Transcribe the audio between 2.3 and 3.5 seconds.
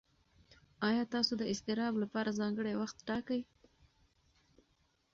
ځانګړی وخت ټاکئ؟